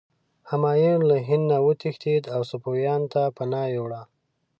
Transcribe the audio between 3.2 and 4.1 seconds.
پناه یووړه.